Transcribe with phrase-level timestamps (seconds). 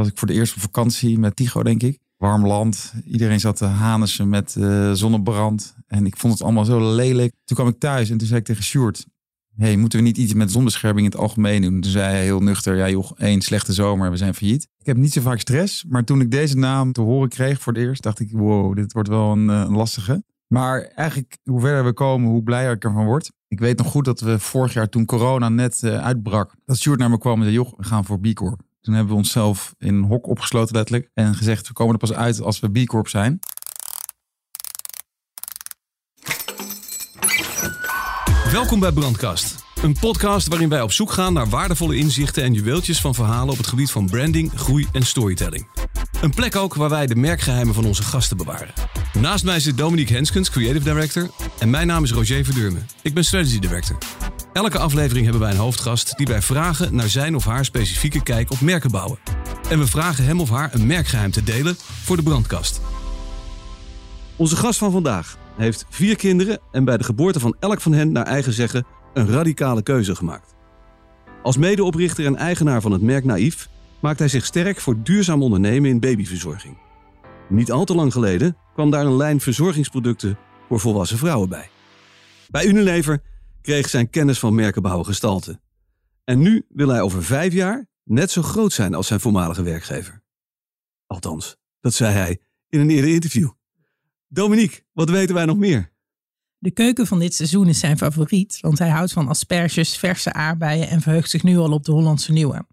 [0.00, 1.98] Was ik voor de eerste vakantie met Tigo, denk ik.
[2.16, 2.92] Warm land.
[3.04, 5.74] Iedereen zat te hanissen met uh, zonnebrand.
[5.86, 7.34] En ik vond het allemaal zo lelijk.
[7.44, 9.06] Toen kwam ik thuis en toen zei ik tegen Sjoerd...
[9.56, 11.80] hey, moeten we niet iets met zonbescherming in het algemeen doen?
[11.80, 12.76] Toen zei hij heel nuchter...
[12.76, 14.68] Ja joh, één slechte zomer, we zijn failliet.
[14.78, 15.84] Ik heb niet zo vaak stress.
[15.88, 18.02] Maar toen ik deze naam te horen kreeg voor het eerst...
[18.02, 20.24] dacht ik, wow, dit wordt wel een, een lastige.
[20.46, 23.32] Maar eigenlijk, hoe verder we komen, hoe blijer ik ervan word.
[23.48, 26.98] Ik weet nog goed dat we vorig jaar, toen corona net uh, uitbrak, dat Sjoerd
[26.98, 28.26] naar me kwam en zei: Joh, we gaan voor B.
[28.80, 31.10] Toen hebben we onszelf in een hok opgesloten, letterlijk.
[31.14, 33.38] En gezegd: we komen er pas uit als we B Corp zijn.
[38.52, 39.59] Welkom bij Brandkast.
[39.82, 43.56] Een podcast waarin wij op zoek gaan naar waardevolle inzichten en juweeltjes van verhalen op
[43.56, 45.68] het gebied van branding, groei en storytelling.
[46.20, 48.72] Een plek ook waar wij de merkgeheimen van onze gasten bewaren.
[49.18, 51.30] Naast mij zit Dominique Henskens, Creative Director.
[51.58, 52.78] En mijn naam is Roger Verdurme.
[53.02, 53.98] Ik ben Strategy Director.
[54.52, 58.50] Elke aflevering hebben wij een hoofdgast die wij vragen naar zijn of haar specifieke kijk
[58.50, 59.18] op merken bouwen.
[59.68, 62.80] En we vragen hem of haar een merkgeheim te delen voor de brandkast.
[64.36, 68.12] Onze gast van vandaag heeft vier kinderen en bij de geboorte van elk van hen
[68.12, 70.54] naar eigen zeggen een radicale keuze gemaakt.
[71.42, 73.68] Als medeoprichter en eigenaar van het merk Naïef
[74.00, 76.76] maakt hij zich sterk voor duurzaam ondernemen in babyverzorging.
[77.48, 81.70] Niet al te lang geleden kwam daar een lijn verzorgingsproducten voor volwassen vrouwen bij.
[82.48, 83.22] Bij Unilever
[83.62, 85.60] kreeg zijn kennis van merkenbouw gestalte.
[86.24, 90.22] En nu wil hij over vijf jaar net zo groot zijn als zijn voormalige werkgever.
[91.06, 93.50] Althans, dat zei hij in een eerder interview.
[94.28, 95.92] Dominique, wat weten wij nog meer?
[96.62, 100.88] De keuken van dit seizoen is zijn favoriet, want hij houdt van asperges, verse aardbeien
[100.88, 102.64] en verheugt zich nu al op de Hollandse nieuwe.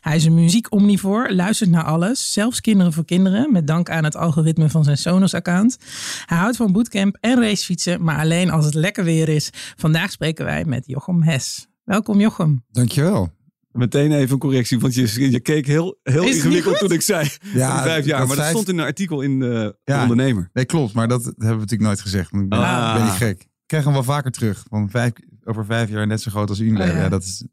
[0.00, 4.16] Hij is een muziekomnivoor, luistert naar alles, zelfs kinderen voor kinderen, met dank aan het
[4.16, 5.78] algoritme van zijn Sonos-account.
[6.26, 9.50] Hij houdt van bootcamp en racefietsen, maar alleen als het lekker weer is.
[9.76, 11.66] Vandaag spreken wij met Jochem Hes.
[11.84, 12.64] Welkom Jochem.
[12.70, 13.35] Dankjewel.
[13.76, 17.82] Meteen even een correctie, want je, je keek heel, heel ingewikkeld toen ik zei ja,
[17.82, 18.18] vijf jaar.
[18.18, 20.50] Dat maar dat stond in een artikel in de ja, Ondernemer.
[20.52, 20.92] Nee, klopt.
[20.92, 22.32] Maar dat hebben we natuurlijk nooit gezegd.
[22.32, 22.94] Ik ben, ah.
[22.94, 23.40] ben niet gek.
[23.40, 24.64] Ik krijg hem wel vaker terug.
[24.68, 25.12] Van vijf,
[25.44, 26.94] over vijf jaar net zo groot als Unilever.
[26.94, 27.08] Oh, ja.
[27.08, 27.44] dat, is,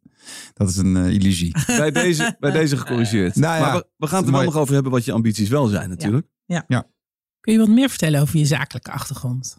[0.53, 1.55] dat is een uh, illusie.
[1.77, 3.35] Bij deze, bij deze gecorrigeerd.
[3.35, 5.67] Nou, maar we, we, gaan het er wel nog over hebben wat je ambities wel
[5.67, 6.27] zijn natuurlijk.
[6.45, 6.63] Ja.
[6.67, 6.87] ja.
[7.39, 9.57] Kun je wat meer vertellen over je zakelijke achtergrond?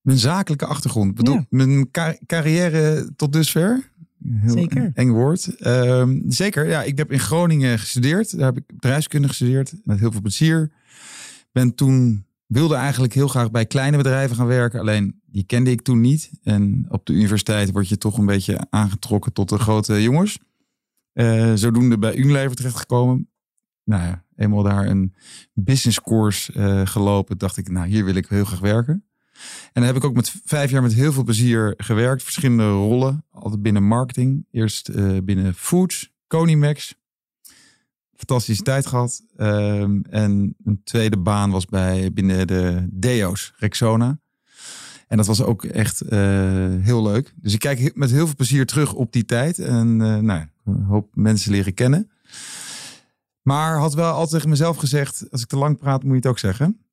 [0.00, 1.14] Mijn zakelijke achtergrond?
[1.14, 1.90] Bedoel, mijn
[2.26, 3.92] carrière tot dusver?
[4.28, 4.90] Heel zeker.
[4.94, 5.56] Eng woord.
[5.56, 6.82] Ehm, zeker, ja.
[6.82, 8.36] Ik heb in Groningen gestudeerd.
[8.36, 9.74] Daar heb ik bedrijfskunde gestudeerd.
[9.84, 10.72] Met heel veel plezier.
[11.52, 14.80] Ben toen, wilde eigenlijk heel graag bij kleine bedrijven gaan werken.
[14.80, 16.30] Alleen, die kende ik toen niet.
[16.42, 20.38] En op de universiteit word je toch een beetje aangetrokken tot de grote jongens.
[21.14, 23.28] Uh, zodoende bij Unilever terechtgekomen.
[23.84, 25.14] Nou ja, eenmaal daar een
[25.52, 27.38] business course uh, gelopen.
[27.38, 29.05] Dacht ik, nou hier wil ik heel graag werken.
[29.64, 32.22] En dan heb ik ook met vijf jaar met heel veel plezier gewerkt.
[32.22, 33.24] Verschillende rollen.
[33.30, 34.46] Altijd binnen marketing.
[34.50, 36.94] Eerst uh, binnen foods, Conimax.
[38.14, 39.22] Fantastische tijd gehad.
[39.36, 44.18] Um, en een tweede baan was bij binnen de Deo's, Rexona.
[45.08, 46.10] En dat was ook echt uh,
[46.80, 47.34] heel leuk.
[47.36, 49.58] Dus ik kijk met heel veel plezier terug op die tijd.
[49.58, 50.46] En uh, nou,
[50.86, 52.10] hoop mensen leren kennen.
[53.42, 56.26] Maar had wel altijd tegen mezelf gezegd: als ik te lang praat, moet je het
[56.26, 56.85] ook zeggen.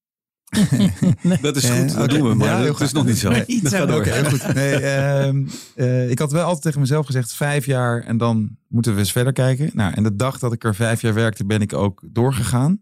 [1.41, 3.29] Dat is goed, dat doen we, maar ja, dat is nog niet zo.
[3.29, 4.07] Nee, dat gaat ook.
[4.07, 4.53] goed.
[4.53, 5.27] Nee, uh,
[5.75, 9.11] uh, ik had wel altijd tegen mezelf gezegd, vijf jaar en dan moeten we eens
[9.11, 9.69] verder kijken.
[9.73, 12.81] Nou, en de dag dat ik er vijf jaar werkte, ben ik ook doorgegaan.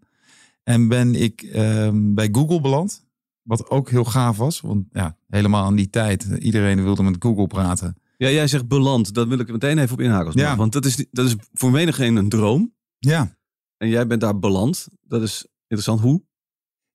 [0.64, 3.06] En ben ik uh, bij Google beland.
[3.42, 7.48] Wat ook heel gaaf was, want ja, helemaal aan die tijd, iedereen wilde met Google
[7.48, 7.96] praten.
[8.18, 10.32] Ja, jij zegt beland, dat wil ik meteen even op inhaken.
[10.36, 10.56] Ja.
[10.56, 12.74] Want dat is, dat is voor menigeen een droom.
[13.00, 13.38] Ja.
[13.78, 14.88] En jij bent daar beland.
[15.02, 16.00] Dat is interessant.
[16.00, 16.24] Hoe?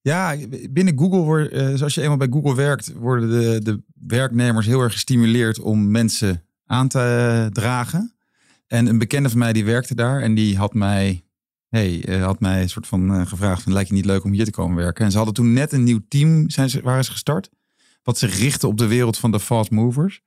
[0.07, 0.37] Ja,
[0.71, 4.81] binnen Google, wordt, uh, zoals je eenmaal bij Google werkt, worden de, de werknemers heel
[4.81, 8.15] erg gestimuleerd om mensen aan te eh, dragen.
[8.67, 11.25] En een bekende van mij die werkte daar en die had mij,
[11.69, 14.45] hey, uh, had mij een soort van gevraagd: van, lijkt je niet leuk om hier
[14.45, 15.05] te komen werken?
[15.05, 17.51] En ze hadden toen net een nieuw team, zijn ze, waren ze gestart,
[18.03, 20.23] wat zich richtte op de wereld van de fast movers.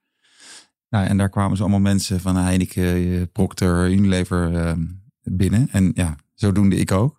[0.89, 4.75] Nou, en daar kwamen ze allemaal mensen van Heineken, Procter, Unilever
[5.23, 5.69] binnen.
[5.71, 7.18] En ja, zo doende ik ook.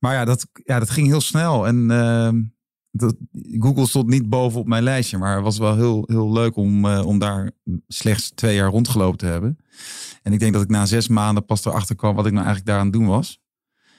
[0.00, 1.66] Maar ja, dat, ja, dat ging heel snel.
[1.66, 2.30] En uh,
[2.90, 3.14] dat,
[3.58, 5.18] Google stond niet boven op mijn lijstje.
[5.18, 7.50] Maar het was wel heel, heel leuk om, uh, om daar
[7.88, 9.58] slechts twee jaar rondgelopen te hebben.
[10.22, 12.66] En ik denk dat ik na zes maanden pas erachter kwam wat ik nou eigenlijk
[12.66, 13.40] daaraan doen was.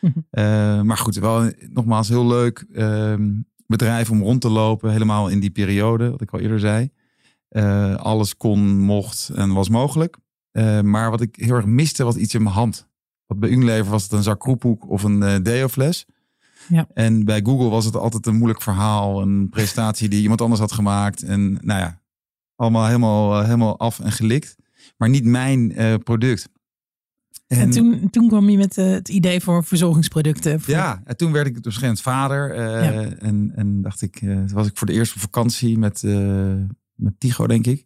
[0.02, 3.32] uh, maar goed, wel nogmaals heel leuk ehm,
[3.68, 4.92] bedrijf om rond te lopen.
[4.92, 6.90] Helemaal in die periode, wat ik al eerder zei.
[7.50, 10.18] Uh, alles kon, mocht en was mogelijk.
[10.82, 12.91] maar wat ik heel erg miste, was iets in mijn hand.
[13.32, 16.06] Want bij Unilever was het een zak kroephoek of een uh, deo-fles.
[16.68, 16.88] Ja.
[16.94, 19.22] En bij Google was het altijd een moeilijk verhaal.
[19.22, 21.24] Een presentatie die iemand anders had gemaakt.
[21.24, 22.02] En nou ja,
[22.56, 24.56] allemaal helemaal, uh, helemaal af en gelikt.
[24.98, 26.50] Maar niet mijn uh, product.
[27.48, 30.62] En, toen, toen kwam je met eh, het idee voor verzorgingsproducten.
[30.62, 30.74] Voor...
[30.74, 32.54] Ja, en toen werd ik dus een vader.
[32.54, 33.10] eh, Ja.
[33.20, 36.54] en, en dacht ik, eh, toen was ik voor de eerste vakantie met, eh,
[36.96, 37.86] met Tigo, denk ik.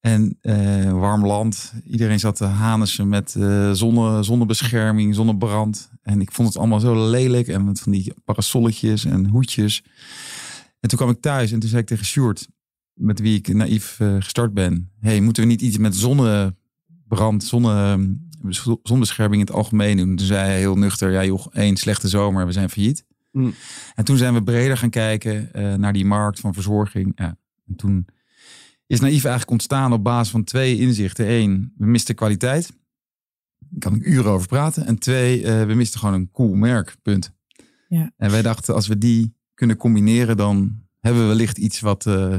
[0.00, 1.72] En eh, warm land.
[1.84, 5.90] Iedereen zat te hanissen met eh, zonne, zonnebescherming, zonnebrand.
[6.02, 7.48] En ik vond het allemaal zo lelijk.
[7.48, 9.84] En met van die parasolletjes en hoedjes.
[10.80, 12.48] En toen kwam ik thuis en toen zei ik tegen Sjoerd,
[12.94, 14.90] met wie ik naïef eh, gestart ben.
[15.00, 18.16] hey, moeten we niet iets met zonnebrand, zonne,
[18.82, 20.16] zonnebescherming in het algemeen doen?
[20.16, 23.04] Toen zei hij heel nuchter, ja joh, één slechte zomer, we zijn failliet.
[23.32, 23.54] Mm.
[23.94, 25.50] En toen zijn we breder gaan kijken
[25.80, 27.12] naar die markt van verzorging.
[27.14, 27.36] Ja.
[27.66, 28.06] En toen
[28.88, 31.30] is Naïef eigenlijk ontstaan op basis van twee inzichten.
[31.30, 32.72] Eén, we misten kwaliteit.
[33.58, 34.86] Daar kan ik uren over praten.
[34.86, 36.96] En twee, eh, we misten gewoon een cool merk.
[37.02, 37.32] Punt.
[37.88, 38.12] Ja.
[38.16, 42.36] En wij dachten, als we die kunnen combineren, dan hebben we wellicht iets wat, eh,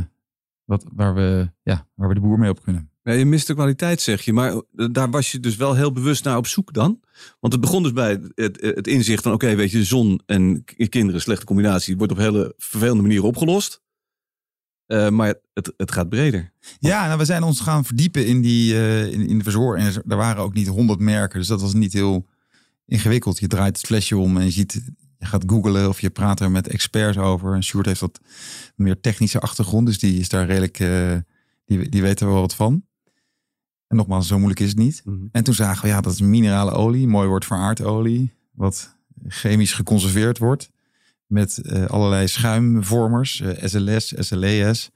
[0.63, 2.89] wat, waar, we, ja, waar we de boer mee op kunnen.
[3.03, 4.33] Ja, je mist de kwaliteit, zeg je.
[4.33, 4.61] Maar eh,
[4.91, 6.99] daar was je dus wel heel bewust naar op zoek dan?
[7.39, 9.33] Want het begon dus bij het, het inzicht van...
[9.33, 11.97] oké, weet je, zon en kinderen, slechte combinatie...
[11.97, 13.81] wordt op hele vervelende manieren opgelost.
[14.89, 16.51] Eh, maar het, het gaat breder.
[16.79, 19.87] Ja, nou, we zijn ons gaan verdiepen in, die, eh, in, in de verzorging.
[19.87, 22.27] En er waren ook niet honderd merken, dus dat was niet heel
[22.85, 23.39] ingewikkeld.
[23.39, 24.81] Je draait het flesje om en je ziet,
[25.17, 27.53] je gaat googlen of je praat er met experts over.
[27.53, 28.19] En Sjoerd heeft wat
[28.75, 31.17] meer technische achtergrond, dus die is daar redelijk, eh,
[31.65, 32.85] die, die weet er wel wat van.
[33.87, 35.03] En nogmaals, zo moeilijk is het niet.
[35.31, 38.95] En toen zagen we, ja, dat is minerale olie, mooi woord voor aardolie, wat
[39.27, 40.69] chemisch geconserveerd wordt
[41.29, 44.89] met eh, allerlei schuimvormers, eh, SLS, SLES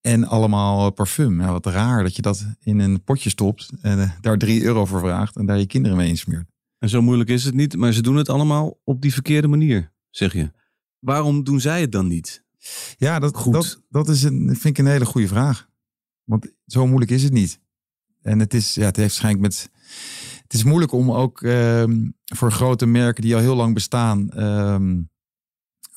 [0.00, 1.40] en allemaal eh, parfum.
[1.40, 5.00] Ja, wat raar dat je dat in een potje stopt en daar 3 euro voor
[5.00, 6.48] vraagt en daar je kinderen mee insmeert.
[6.78, 9.92] En zo moeilijk is het niet, maar ze doen het allemaal op die verkeerde manier,
[10.10, 10.50] zeg je.
[10.98, 12.44] Waarom doen zij het dan niet?
[12.96, 13.52] Ja, dat, Goed.
[13.52, 15.68] dat, dat is een, vind ik een hele goede vraag.
[16.24, 17.60] Want zo moeilijk is het niet.
[18.22, 19.70] En het is, ja, het heeft waarschijnlijk met.
[20.42, 25.00] Het is moeilijk om ook ehm, voor grote merken die al heel lang bestaan, ehm,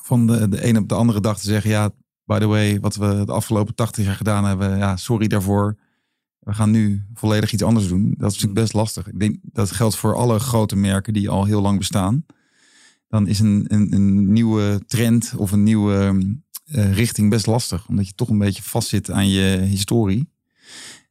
[0.03, 1.89] van de, de ene op de andere dag te zeggen: ja,
[2.25, 5.77] by the way, wat we de afgelopen 80 jaar gedaan hebben, ja, sorry daarvoor.
[6.39, 8.03] We gaan nu volledig iets anders doen.
[8.03, 9.07] Dat is natuurlijk best lastig.
[9.07, 12.25] Ik denk dat geldt voor alle grote merken die al heel lang bestaan.
[13.07, 16.25] Dan is een, een, een nieuwe trend of een nieuwe
[16.65, 17.87] eh, richting best lastig.
[17.87, 20.29] Omdat je toch een beetje vastzit aan je historie.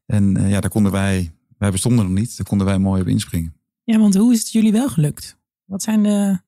[0.06, 2.36] En eh, ja, daar konden wij, wij bestonden nog niet.
[2.36, 3.54] Daar konden wij mooi op inspringen.
[3.84, 5.36] Ja, want hoe is het jullie wel gelukt?
[5.64, 6.40] Wat zijn de...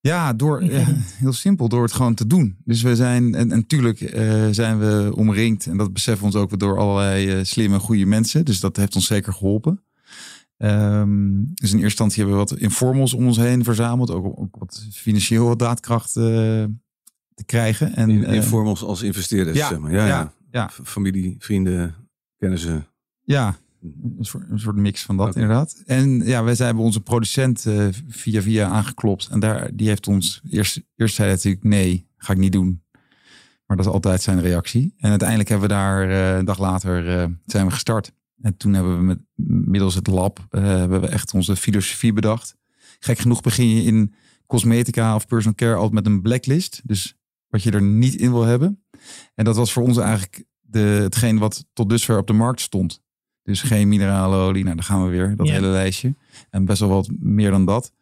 [0.00, 0.84] Ja, door, ja,
[1.18, 2.56] heel simpel, door het gewoon te doen.
[2.64, 6.58] Dus we zijn, en, natuurlijk eh, zijn we omringd, en dat beseffen we ons ook
[6.58, 8.44] door allerlei eh, slimme, goede mensen.
[8.44, 9.82] Dus dat heeft ons zeker geholpen.
[10.56, 14.10] Ehm, dus in eerste instantie hebben we wat informals om ons heen verzameld.
[14.10, 16.22] Ook, ook wat financieel wat daadkracht eh,
[17.34, 17.94] te krijgen.
[17.96, 19.92] En, In, eh, informals als investeerders, ja, zeg maar.
[19.92, 20.06] Ja, ja.
[20.06, 20.68] ja, ja.
[20.68, 21.94] F- Familie, vrienden,
[22.38, 22.86] kennissen.
[23.22, 23.56] Ja,
[24.18, 25.82] een soort, een soort mix van dat inderdaad.
[25.86, 29.28] En ja, wij zijn bij onze producent eh, via via aangeklopt.
[29.30, 32.82] En daar, die heeft ons eerst, eerst zei hij natuurlijk nee, ga ik niet doen.
[33.66, 34.94] Maar dat is altijd zijn reactie.
[34.98, 38.12] En uiteindelijk hebben we daar eh, een dag later eh, zijn we gestart.
[38.40, 39.18] En toen hebben we met
[39.66, 42.56] middels het lab hebben we echt onze filosofie bedacht.
[42.98, 44.14] Gek genoeg begin je in
[44.46, 46.80] cosmetica of personal care altijd met een blacklist.
[46.84, 47.16] Dus
[47.48, 48.82] wat je er niet in wil hebben.
[49.34, 53.02] En dat was voor ons eigenlijk de, hetgeen wat tot dusver op de markt stond.
[53.48, 54.62] Dus geen mineralolie.
[54.64, 55.36] Nou, daar gaan we weer.
[55.36, 55.52] Dat Ja.
[55.52, 56.14] hele lijstje.
[56.50, 57.92] En best wel wat meer dan dat.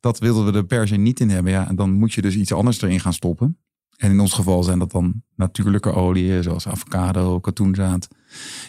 [0.00, 1.52] Dat wilden we er per se niet in hebben.
[1.52, 3.58] Ja, en dan moet je dus iets anders erin gaan stoppen.
[3.96, 8.08] En in ons geval zijn dat dan natuurlijke oliën, zoals avocado, katoenzaad.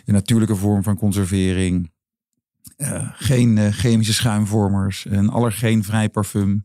[0.05, 1.91] Een natuurlijke vorm van conservering.
[2.77, 5.05] Eh, geen eh, chemische schuimvormers.
[5.09, 6.63] Een allergeenvrij parfum.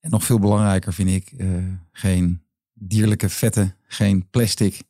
[0.00, 1.48] En nog veel belangrijker vind ik, eh,
[1.92, 2.42] geen
[2.74, 4.82] dierlijke vetten, geen plastic.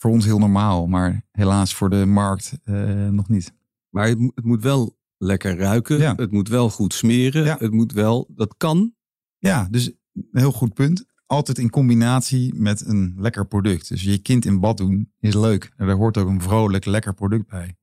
[0.00, 3.52] Voor ons heel normaal, maar helaas voor de markt eh, nog niet.
[3.88, 5.98] Maar het, moet- het moet wel lekker ruiken.
[5.98, 6.14] Ja.
[6.16, 7.44] Het moet wel goed smeren.
[7.44, 7.56] Ja.
[7.58, 8.94] Het moet wel, dat kan.
[9.38, 11.04] Ja, dus een heel goed punt.
[11.26, 13.88] Altijd in combinatie met een lekker product.
[13.88, 15.72] Dus je kind in bad doen is leuk.
[15.76, 17.76] En daar hoort ook een vrolijk, lekker product bij.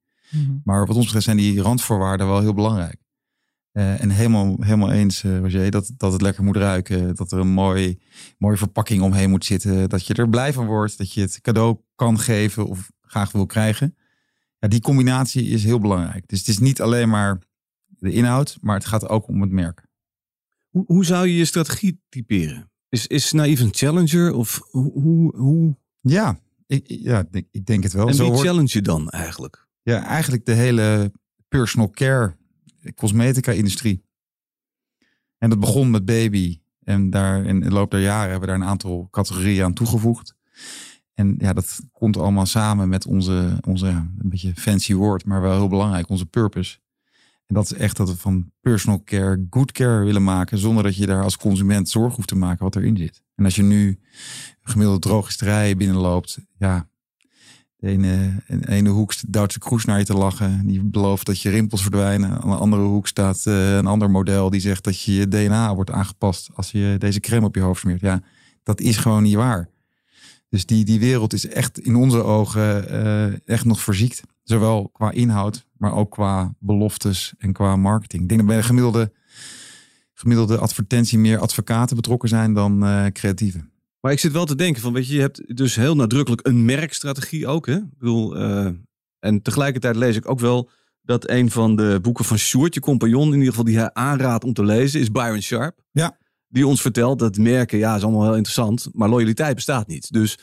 [0.64, 2.98] Maar wat ons betreft zijn die randvoorwaarden wel heel belangrijk.
[3.78, 7.16] Eh, en helemaal, helemaal eens, eh Roger, dat, dat het lekker moet ruiken.
[7.16, 8.00] Dat er een mooi,
[8.38, 9.90] mooie verpakking omheen moet zitten.
[9.90, 10.98] Dat je er blij van wordt.
[10.98, 13.98] Dat je het cadeau kan geven of graag wil krijgen.
[14.60, 16.28] Ja, die combinatie is heel belangrijk.
[16.28, 17.42] Dus het is niet alleen maar
[17.88, 19.86] de inhoud, maar het gaat ook om het merk.
[20.70, 22.72] Hoe, hoe zou je je strategie typeren?
[22.90, 24.34] Is, is Naïef een challenger?
[24.34, 28.08] Of hoe, hoe, Ja, ik, ja, ik denk- ik denk het wel.
[28.08, 29.68] en Zo wie wordt- challenge je dan eigenlijk?
[29.84, 31.12] Ja, eigenlijk de hele
[31.48, 32.37] personal care
[32.94, 34.06] cosmetica industrie.
[35.38, 36.60] En dat begon met baby.
[36.84, 40.36] En daar in de loop der jaren hebben we daar een aantal categorieën aan toegevoegd.
[41.14, 45.56] En ja, dat komt allemaal samen met onze, onze een beetje fancy woord, maar wel
[45.56, 46.78] heel belangrijk, onze purpose.
[47.46, 50.58] En dat is echt dat we van personal care good care willen maken.
[50.58, 53.22] Zonder dat je daar als consument zorg hoeft te maken wat erin zit.
[53.36, 54.00] En als je nu
[54.62, 56.40] gemiddeld drogisterij binnenloopt.
[56.58, 56.90] Ja,
[57.78, 60.68] de ene, de ene hoek Duitse kroes naar je te lachen.
[60.68, 62.42] Die belooft dat je rimpels verdwijnen.
[62.42, 65.76] Aan de andere hoek staat eh, een ander model die zegt dat je je DNA
[65.76, 68.02] wordt aangepast als je deze crème op je hoofd smeert.
[68.02, 68.22] Ja,
[68.64, 69.70] dat is gewoon niet waar.
[70.50, 74.22] Dus die, die wereld is echt in onze ogen eh, echt nog verziekt.
[74.44, 78.22] Zowel qua inhoud, maar ook qua beloftes en qua marketing.
[78.22, 79.12] Ik denk dat bij de gemiddelde,
[80.14, 83.72] gemiddelde advertentie meer advocaten betrokken zijn dan uh, creatieven.
[84.08, 86.66] Maar ik zit wel te denken van, weet je, je hebt dus heel nadrukkelijk een
[86.66, 87.66] merkstrategie ook.
[87.66, 87.76] Hè?
[87.76, 88.70] Ik bedoel, uh,
[89.20, 90.70] en tegelijkertijd lees ik ook wel
[91.02, 94.44] dat een van de boeken van Sjoerd, je compagnon, in ieder geval die hij aanraadt
[94.44, 95.84] om te lezen, is Byron Sharp.
[95.92, 96.18] Ja.
[96.48, 100.12] Die ons vertelt dat merken, ja, is allemaal heel interessant, maar loyaliteit bestaat niet.
[100.12, 100.38] Dus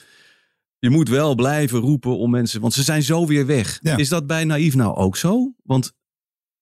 [0.79, 3.79] je moet wel blijven roepen om mensen, want ze zijn zo weer weg.
[3.83, 3.97] Ja.
[3.97, 5.55] Is dat bij Naïef nou ook zo?
[5.63, 5.93] Want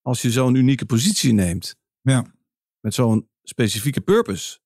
[0.03, 2.27] als je zo'n unieke positie neemt, Ja.
[2.81, 4.59] met zo'n specifieke purpose,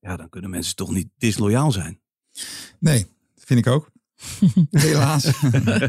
[0.00, 2.00] ja, dan kunnen mensen toch niet disloyaal zijn.
[2.78, 3.90] Nee, vind ik ook.
[4.70, 5.40] Helaas.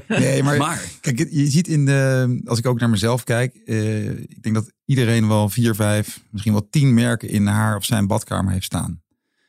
[0.07, 4.09] nee, maar, Maar, kijk, je ziet in de, als ik ook naar mezelf kijk, eh,
[4.09, 8.07] ik denk dat iedereen wel vier, vijf, misschien wel tien merken in haar of zijn
[8.07, 9.01] badkamer heeft staan.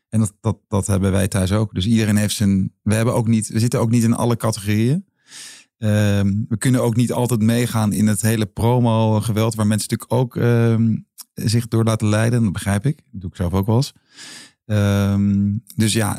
[0.09, 1.75] En dat, dat, dat hebben wij thuis ook.
[1.75, 2.73] Dus iedereen heeft zijn.
[2.83, 5.05] We hebben ook niet, we zitten ook niet in alle categorieën.
[5.79, 10.37] Ehm, we kunnen ook niet altijd meegaan in het hele promo-geweld, waar mensen natuurlijk ook
[10.37, 10.97] ehm,
[11.35, 12.43] zich door laten leiden.
[12.43, 12.97] Dat begrijp ik.
[12.97, 13.93] Dat doe ik zelf ook wel eens.
[14.71, 16.19] Ehm, dus ja,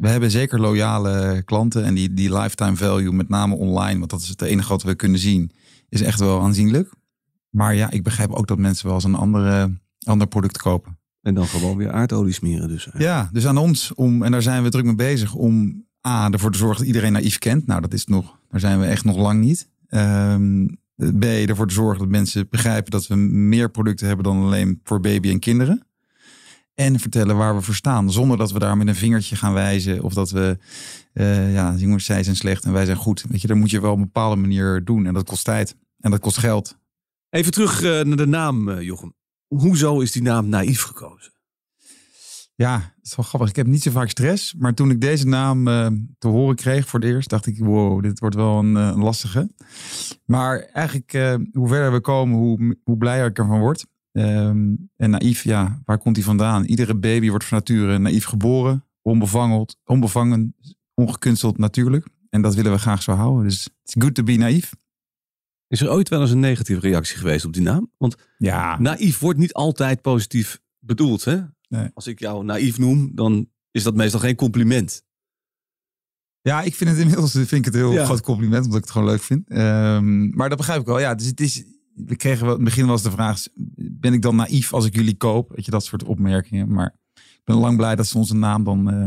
[0.00, 1.84] we hebben zeker loyale klanten.
[1.84, 4.94] En die, die lifetime value, met name online, want dat is het enige wat we
[4.94, 5.50] kunnen zien,
[5.88, 6.92] is echt wel aanzienlijk.
[7.50, 10.98] Maar ja, ik begrijp ook dat mensen wel eens een andere, ander product kopen.
[11.20, 12.88] en dan gewoon weer aardolie smeren dus.
[12.98, 16.52] Ja, dus aan ons om, en daar zijn we druk mee bezig, om A, ervoor
[16.52, 17.66] te zorgen dat iedereen naïef kent.
[17.66, 19.68] Nou, dat is nog, daar zijn we echt nog lang niet.
[19.88, 20.66] Ehm,
[21.18, 25.00] B, ervoor te zorgen dat mensen begrijpen dat we meer producten hebben dan alleen voor
[25.00, 25.84] baby en kinderen.
[26.80, 30.02] En vertellen waar we voor staan, zonder dat we daar met een vingertje gaan wijzen.
[30.02, 30.58] Of dat we,
[31.12, 33.24] eh, ja, jongens, zij zijn slecht en wij zijn goed.
[33.28, 35.06] Weet je, dat moet je wel op een bepaalde manier doen.
[35.06, 35.76] En dat kost tijd.
[35.98, 36.78] En dat kost geld.
[37.30, 39.14] Even terug eh, naar de naam, eh, Jochem.
[39.46, 41.32] Hoezo is die naam naïef gekozen?
[42.54, 43.48] Ja, het is wel grappig.
[43.48, 44.54] Ik heb niet zo vaak stress.
[44.54, 45.64] Maar toen ik deze naam
[46.18, 49.50] te horen kreeg voor het eerst, dacht ik, wow, dit wordt wel een, een lastige.
[50.24, 51.12] Maar eigenlijk,
[51.52, 53.86] hoe verder we komen, hoe, hoe blijer ik ervan word.
[54.12, 56.64] Ehm, en naïef, ja, waar komt hij vandaan?
[56.64, 60.54] Iedere baby wordt van nature naïef geboren, onbevangeld, onbevangen,
[60.94, 62.06] ongekunsteld natuurlijk.
[62.30, 63.44] En dat willen we graag zo houden.
[63.44, 64.72] Dus it's good to be naïef.
[65.66, 67.90] Is er ooit wel eens een negatieve reactie geweest op die naam?
[67.98, 71.24] Want Ja, naïef wordt niet altijd positief bedoeld.
[71.24, 71.40] Hè?
[71.68, 71.90] Nee.
[71.94, 75.02] Als ik jou naïef noem, dan is dat meestal geen compliment.
[76.40, 78.04] Ja, ik vind het inmiddels vind ik het een heel Ja.
[78.04, 79.48] groot compliment, omdat ik het gewoon leuk vind.
[79.48, 80.98] Ehm, maar dat begrijp ik wel.
[81.00, 81.64] Ja, dus het is.
[82.06, 83.42] We kregen wel, in het begin was de vraag:
[83.76, 85.52] ben ik dan naïef als ik jullie koop?
[85.54, 86.72] Weet je, dat soort opmerkingen.
[86.72, 89.04] Maar ik ben lang blij dat ze onze naam dan eh,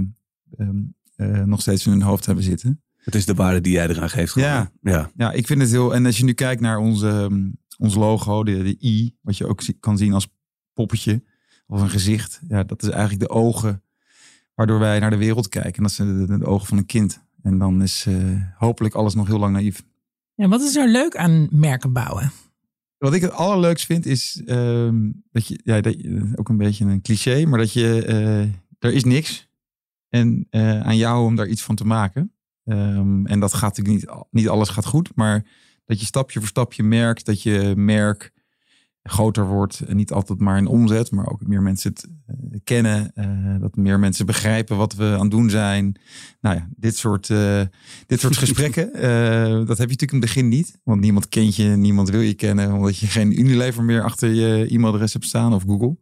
[0.67, 0.81] ehm,
[1.15, 2.81] eh, nog steeds in hun hoofd hebben zitten.
[2.97, 4.31] Het is de waarde die jij eraan geeft.
[4.31, 4.47] gewoon.
[4.47, 4.71] Ja.
[4.81, 5.11] ja.
[5.15, 5.95] Ja, ik vind het heel.
[5.95, 9.47] En als je nu kijkt naar onze, ehm, ons logo, de, de I, wat je
[9.47, 10.27] ook zie- kan zien als
[10.73, 11.23] poppetje
[11.67, 12.41] of een gezicht.
[12.47, 13.83] Ja, dat is eigenlijk de ogen
[14.55, 15.73] waardoor wij naar de wereld kijken.
[15.73, 17.21] En dat zijn de, de ogen van een kind.
[17.41, 18.15] En dan is eh,
[18.57, 19.83] hopelijk alles nog heel lang naïef.
[20.35, 22.31] Ja, wat is er leuk aan merken bouwen?
[23.03, 25.95] Wat ik het allerleukst vind is ehm, dat je, ja, dat
[26.35, 28.41] ook een beetje een cliché, maar dat je, eh,
[28.79, 29.49] er is niks.
[30.09, 32.33] En eh, aan jou om daar iets van te maken.
[32.65, 35.45] Ehm, en dat gaat natuurlijk niet, niet alles gaat goed, maar
[35.85, 38.31] dat je stapje voor stapje merkt dat je merk
[39.03, 39.79] groter wordt.
[39.79, 43.11] En niet altijd maar in omzet, maar ook meer mensen het eh, kennen.
[43.15, 45.99] eh, dat meer mensen begrijpen wat we aan het doen zijn.
[46.41, 47.61] Nou ja, dit soort, eh,
[48.07, 48.91] dit soort gesprekken.
[49.65, 50.79] dat heb je natuurlijk in het begin niet.
[50.83, 52.73] Want niemand kent je, niemand wil je kennen.
[52.73, 55.97] Omdat je geen Unilever meer achter je e-mailadres hebt staan of Google.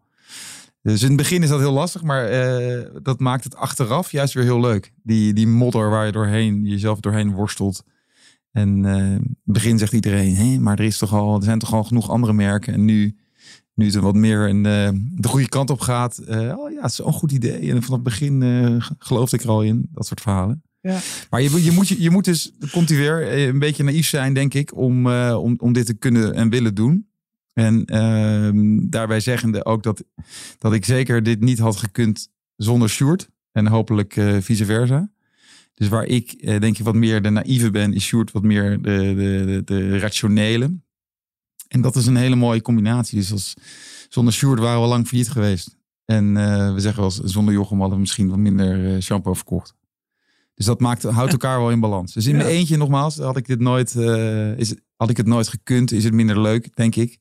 [0.82, 2.30] Dus in het begin is dat heel lastig, maar
[3.04, 4.94] dat maakt het achteraf juist weer heel leuk.
[5.04, 7.84] Die, die modder waar je doorheen, jezelf doorheen worstelt.
[8.52, 11.74] En in het begin zegt iedereen, hé, maar er, is toch al, er zijn toch
[11.74, 12.74] al genoeg andere merken.
[12.74, 13.16] En nu,
[13.74, 14.90] nu het er wat meer een, eh,
[15.22, 16.18] de goede kant op gaat.
[16.18, 17.60] eh, oh ja, het is zo'n goed idee.
[17.60, 19.88] En vanaf het begin eh, geloofde ik er al in.
[19.92, 20.64] Dat soort verhalen.
[20.82, 21.00] Ja.
[21.30, 24.08] Maar je, moet- je, moet, je, je moet dus, komt hij weer, een beetje naïef
[24.08, 27.10] zijn, denk ik, om, om, om dit te kunnen en willen doen.
[27.54, 30.04] En ehm, daarbij zeggende ook dat,
[30.58, 33.30] dat ik zeker dit niet had gekund zonder Sjoerd.
[33.52, 35.12] En hopelijk vice versa.
[35.74, 38.82] Dus waar ik eh, denk ik wat meer de naïeve ben, is Sjoerd wat meer
[38.82, 40.80] de, de, de, rationele.
[41.68, 43.18] En dat is een hele mooie combinatie.
[43.18, 43.54] Dus als,
[44.10, 45.78] zonder Sjoerd waren we lang failliet geweest.
[46.06, 49.34] En eh, we zeggen wel eens, zonder Jochem hadden we misschien wat minder eh, shampoo
[49.34, 49.74] verkocht.
[50.54, 52.14] Dus dat maakt, houdt elkaar wel in balans.
[52.14, 53.96] Dus in mijn eentje nogmaals, had ik dit nooit,
[54.58, 57.18] is, had ik het nooit gekund, is het minder leuk, denk ik.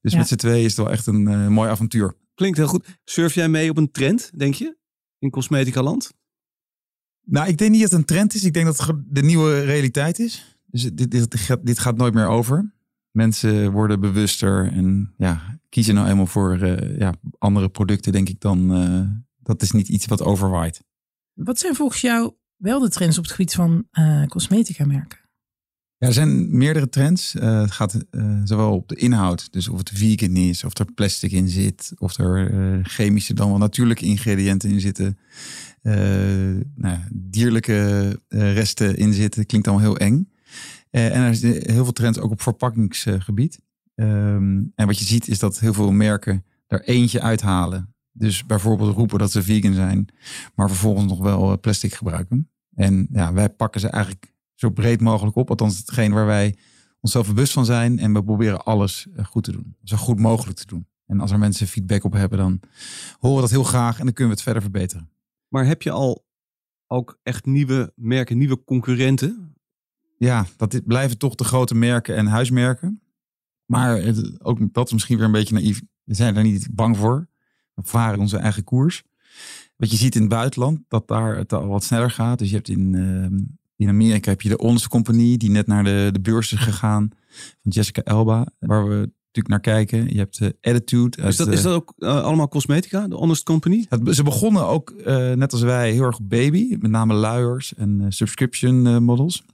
[0.00, 0.18] Dus Ja.
[0.18, 2.14] met z'n tweeën is het wel echt een mooi avontuur.
[2.34, 2.98] Klinkt heel goed.
[3.04, 4.76] Surf jij mee op een trend, denk je?
[5.18, 6.10] In cosmetica land?
[7.30, 8.44] Nou, ik denk niet dat het een trend is.
[8.44, 10.58] Ik denk dat het de nieuwe realiteit is.
[10.66, 12.74] Dus dit, dit, gaat- dit gaat nooit meer over.
[13.10, 18.40] Mensen worden bewuster en ja, kiezen nou eenmaal voor eh, ja, andere producten, denk ik
[18.40, 18.74] dan.
[18.74, 19.00] eh,
[19.42, 20.82] dat is niet iets wat overwaait.
[21.34, 25.18] Wat zijn volgens jou wel de trends op het gebied van eh cosmetica merken?
[25.96, 27.32] Ja, er zijn meerdere trends.
[27.32, 28.04] Het gaat
[28.44, 32.18] zowel op de inhoud, dus of het vegan is, of er plastic in zit, of
[32.18, 35.18] er chemische dan wel natuurlijke ingrediënten in zitten,
[35.82, 39.46] nou ja, dierlijke eh, resten in zitten.
[39.46, 40.28] Klinkt allemaal heel eng.
[40.90, 43.60] Eh, en er is heel veel trends ook op verpakkingsgebied.
[43.94, 47.94] Ehm, en wat je ziet is dat heel veel merken er eentje uithalen.
[48.12, 50.08] Dus bijvoorbeeld roepen dat ze vegan zijn,
[50.54, 52.50] maar vervolgens nog wel eh, plastic gebruiken.
[52.74, 55.50] En ja, wij pakken ze eigenlijk zo breed mogelijk op.
[55.50, 56.56] Althans, hetgeen waar wij
[57.00, 57.98] onszelf bewust van zijn.
[57.98, 59.76] En we proberen alles eh, goed te doen.
[59.82, 60.86] Zo goed mogelijk te doen.
[61.06, 62.60] En als er mensen feedback op hebben, dan
[63.18, 63.98] horen we dat heel graag.
[63.98, 65.10] En dan kunnen we het verder verbeteren.
[65.50, 66.24] Maar heb je al
[66.86, 69.54] ook echt nieuwe merken, nieuwe concurrenten?
[70.18, 73.02] Ja, dat dit blijven toch de grote merken en huismerken.
[73.64, 75.82] Maar ook dat is misschien weer een beetje naïef.
[76.04, 77.28] We zijn er niet bang voor.
[77.74, 79.02] We varen onze eigen koers.
[79.76, 82.38] Wat je ziet in het buitenland, dat daar het al wat sneller gaat.
[82.38, 83.38] Dus je hebt in, ehm,
[83.76, 87.08] in Amerika heb je de Honest Company, die net naar de, de beurs is gegaan.
[87.62, 90.08] Van Jessica Elba, waar we natuurlijk naar kijken.
[90.12, 91.22] Je hebt de Attitude.
[91.22, 93.86] Is dat, eh, is dat ook eh, allemaal cosmetica, de Honest Company?
[93.88, 96.76] het- ze begonnen ook, eh, net als wij, heel erg op baby.
[96.80, 99.44] Met name luiers en eh, subscription eh, models.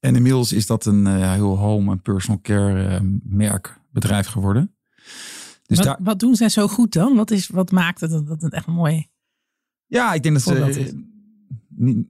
[0.00, 4.74] En inmiddels is dat een eh, heel home en personal care eh, merk bedrijf geworden.
[5.66, 7.16] Dus wat, daar, wat doen zij zo goed dan?
[7.16, 9.06] Wat, is, wat maakt het dat dat het echt mooi
[9.86, 10.54] ja, ik denk dat ze...
[10.54, 10.92] Eh,
[11.68, 12.06] niet-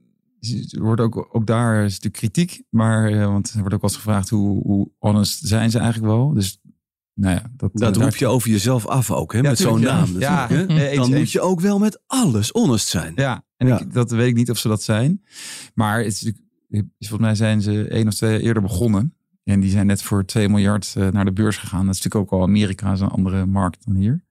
[0.73, 2.63] Er wordt ook, ook daar is natuurlijk kritiek.
[2.69, 6.13] Maar, eh, want er wordt ook wel eens gevraagd hoe, hoe honest zijn ze eigenlijk
[6.13, 6.33] wel.
[6.33, 6.59] Dus
[7.19, 9.39] nou ja, dat, Dat daar- roep je over jezelf af ook, hè?
[9.39, 9.93] Ja, met zo'n ja.
[9.93, 10.47] naam Ja,
[10.95, 13.13] Dan moet je ook wel met alles honest zijn.
[13.15, 13.67] Ja, en.
[13.67, 15.23] Ik, dat weet ik niet of ze dat zijn.
[15.73, 19.13] Maar het is, natuurlijk- volgens mij zijn ze één of twee eerder begonnen.
[19.43, 21.85] En die zijn net voor 2 miljard eh, naar de beurs gegaan.
[21.85, 24.23] Dat is natuurlijk ook al Amerika, is een andere markt dan hier.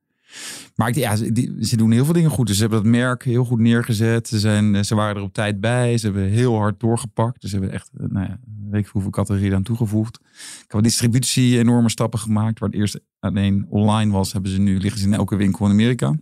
[0.74, 2.46] Maar ja, ze, die, ze doen heel veel dingen goed.
[2.46, 4.28] Dus ze hebben dat merk heel goed neergezet.
[4.28, 5.98] Ze, zijn, eh, ze waren er op tijd bij.
[5.98, 7.40] Ze hebben heel hard doorgepakt.
[7.40, 8.38] Dus ze hebben echt, eh, nou ja,
[8.70, 10.20] weet ik hoeveel categorieën aan toegevoegd.
[10.66, 12.58] Qua distributie enorme stappen gemaakt.
[12.58, 15.72] Waar het eerst alleen online was, hebben ze nu, liggen ze in elke winkel in
[15.72, 16.16] Amerika.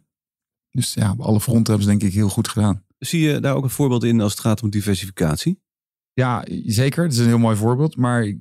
[0.70, 2.82] Dus ja, op alle fronten hebben ze denk ik heel goed gedaan.
[2.98, 5.60] Zie je daar ook een voorbeeld in als het gaat om diversificatie?
[6.12, 7.02] Ja, zeker.
[7.02, 7.96] Het is een heel mooi voorbeeld.
[7.96, 8.38] Maar ik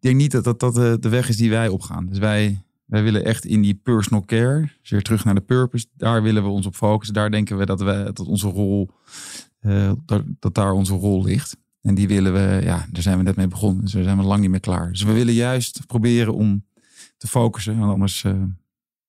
[0.00, 2.06] denk niet dat dat, dat de, de weg is die wij opgaan.
[2.06, 5.86] Dus wij, wij willen echt in die personal care, dus weer terug naar de purpose.
[5.96, 7.14] Daar willen we ons op focussen.
[7.14, 8.90] Daar denken we dat, we, dat onze rol,
[9.58, 11.56] eh, dat, dat daar onze rol ligt.
[11.88, 13.82] En die willen we, ja, daar zijn we net mee begonnen.
[13.82, 14.90] Dus daar zijn we lang niet meer klaar.
[14.90, 16.64] Dus we willen juist proberen om
[17.16, 17.78] te focussen.
[17.78, 18.42] Want anders eh,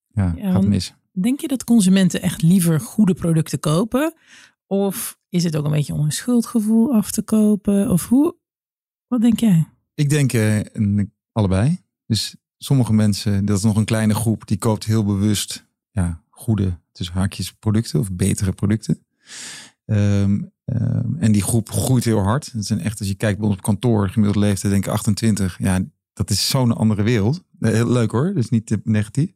[0.08, 0.94] ja, gaat het mis.
[1.12, 4.14] Denk je dat consumenten echt liever goede producten kopen?
[4.68, 7.90] Of is het ook een beetje om een schuldgevoel af te kopen?
[7.90, 8.36] Of hoe?
[9.08, 9.68] Wat denk jij?
[9.94, 10.60] Ik denk eh,
[11.32, 11.82] allebei.
[12.06, 16.80] Dus sommige mensen, dat is nog een kleine groep, die koopt heel bewust ja, goede,
[16.92, 19.04] tussen haakjes, producten of betere producten.
[19.90, 22.54] Ehm, ehm, en die groep groeit heel hard.
[22.54, 25.56] Dat zijn echt, als je kijkt bij ons op kantoor, gemiddelde leeftijd denk ik 28.
[25.60, 25.80] Ja,
[26.14, 27.44] dat is zo'n andere wereld.
[27.60, 29.32] Eh, Heel leuk hoor, dus niet eh, negatief.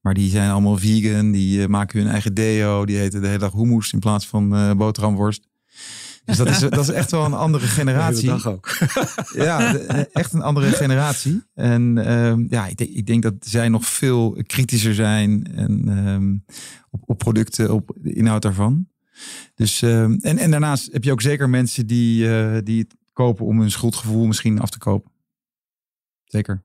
[0.00, 3.38] Maar die zijn allemaal vegan, die eh, maken hun eigen deo, die eten de hele
[3.38, 5.48] dag hummus in plaats van eh, boterhamworst.
[6.24, 8.46] Dus dat is, dat is echt wel een andere generatie.
[8.46, 8.76] ook.
[9.34, 11.42] Ja, de- echt een andere generatie.
[11.54, 16.44] En ehm, ja, ik denk, ik denk dat zij nog veel kritischer zijn en,
[16.90, 18.88] op, op producten, op de inhoud daarvan.
[19.54, 23.46] Dus, ehm, en, en daarnaast heb je ook zeker mensen die, eh, die het kopen
[23.46, 25.10] om hun schuldgevoel misschien af te kopen.
[26.24, 26.64] Zeker.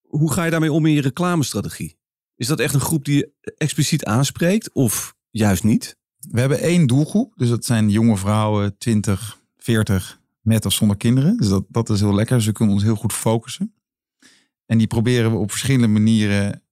[0.00, 1.98] Hoe ga je daarmee om in je reclamestrategie?
[2.36, 5.96] Is dat echt een groep die je expliciet aanspreekt of juist niet?
[6.18, 11.36] We hebben één doelgroep, dus dat zijn jonge vrouwen, 20, 40, met of zonder kinderen.
[11.36, 12.36] Dus dat, dat is heel lekker.
[12.36, 13.74] Dus we kunnen ons heel goed focussen.
[14.66, 16.62] En die proberen we op verschillende manieren,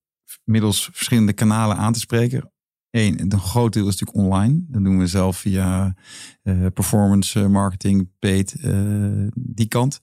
[0.44, 2.52] middels verschillende kanalen aan te spreken.
[2.90, 4.64] Eén, een groot deel is natuurlijk online.
[4.68, 5.94] Dat doen we zelf via
[6.42, 10.00] eh, performance eh, marketing, paid, eh, die kant.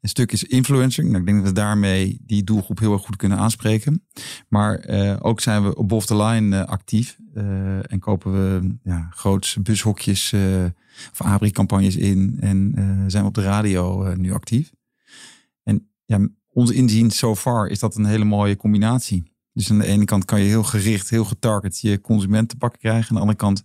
[0.00, 1.08] Een stuk is influencing.
[1.08, 4.06] Nou, ik denk dat we daarmee die doelgroep heel erg goed kunnen aanspreken.
[4.48, 4.84] Maar
[5.20, 7.18] ook zijn we above the line actief.
[7.82, 10.34] en kopen we ja, grootse bushokjes
[11.10, 12.36] of abri-campagnes in.
[12.40, 12.74] En
[13.06, 14.72] zijn we op de radio nu actief.
[15.62, 19.32] En ja, onze inzien so far is dat een hele mooie combinatie.
[19.52, 22.80] Dus aan de ene kant kan je heel gericht, heel getarget je consument te pakken
[22.80, 23.08] krijgen.
[23.08, 23.62] Aan de andere kant,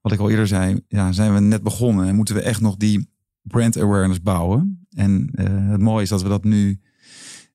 [0.00, 2.06] wat ik al eerder zei, ja, zijn we net begonnen.
[2.06, 3.08] En moeten we echt nog die
[3.42, 4.86] brand awareness bouwen.
[4.90, 6.80] En eh, het mooie is dat we dat nu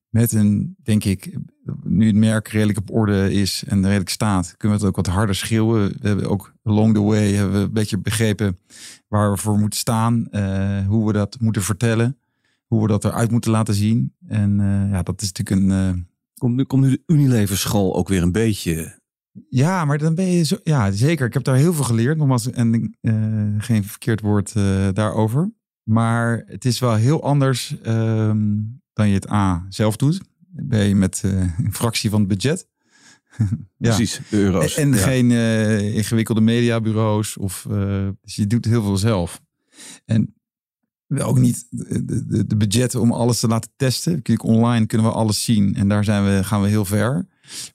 [0.10, 1.38] met een, denk ik,
[1.84, 5.16] nu het merk redelijk op orde is en redelijk staat, kunnen we het ook wat
[5.16, 5.96] harder schreeuwen.
[6.02, 8.60] We hebben ook along the way hebben we een beetje begrepen
[9.08, 12.18] waar we voor moeten staan, uh, hoe we dat moeten vertellen,
[12.66, 14.14] hoe we dat eruit moeten laten zien.
[14.28, 16.08] En uh, ja, dat is natuurlijk een.
[16.44, 19.02] Komt, nu, komt nu de Unilever school ook weer een beetje
[19.50, 20.58] ja, maar dan ben je zo.
[20.64, 21.28] Ja, zeker.
[21.28, 22.18] Ik heb daar heel veel geleerd.
[22.18, 23.14] Nogmaals, en uh,
[23.58, 25.52] geen verkeerd woord uh, daarover.
[25.84, 30.22] Maar het is wel heel anders um, dan je het A zelf doet.
[30.48, 32.68] Ben je met uh, een fractie van het budget.
[33.38, 33.48] ja.
[33.78, 34.76] Precies, de euro's.
[34.76, 35.04] En, en ja.
[35.04, 35.32] geen
[35.94, 37.38] ingewikkelde mediabureaus.
[37.38, 37.68] Of,
[38.22, 39.42] dus je doet heel veel zelf.
[40.06, 40.36] En
[41.22, 44.22] ook niet de, de, de, budgetten om alles te laten testen.
[44.22, 45.76] Kijk, online kunnen we alles zien.
[45.76, 47.28] En daar zijn we, gaan we heel ver.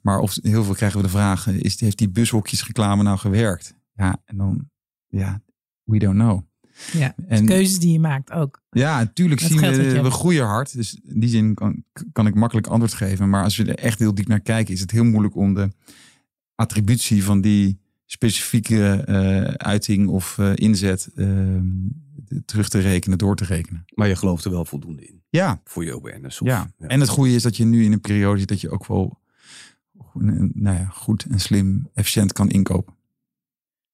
[0.03, 3.75] Maar of, heel veel krijgen we de vraag, is, heeft die bushokjesreclame nou gewerkt?
[3.95, 4.69] Ja, en dan,
[5.07, 5.43] ja,
[5.83, 6.47] we don't know.
[6.93, 8.63] Ja, en, keuzes die je maakt ook.
[8.71, 10.75] Ja, natuurlijk zien we, we groeien hard.
[10.75, 13.29] Dus in die zin kan, kan ik makkelijk antwoord geven.
[13.29, 15.69] Maar als we er echt heel diep naar kijken, is het heel moeilijk om de
[16.55, 21.27] attributie van die specifieke uh, uiting of uh, inzet uh,
[22.45, 23.85] terug te rekenen, door te rekenen.
[23.95, 25.23] Maar je gelooft er wel voldoende in.
[25.29, 25.61] Ja.
[25.65, 26.39] Voor je awareness.
[26.39, 26.73] Ja.
[26.79, 26.87] ja.
[26.87, 29.21] En het goede is dat je nu in een periode zit dat je ook wel
[30.53, 32.95] nou ja, goed en slim, efficiënt kan inkopen.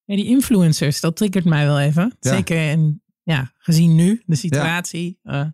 [0.04, 2.16] Ja, die influencers, dat triggert mij wel even.
[2.20, 2.34] Ja.
[2.34, 5.18] Zeker in, ja, gezien nu de situatie.
[5.22, 5.44] Ja.
[5.44, 5.50] Uh,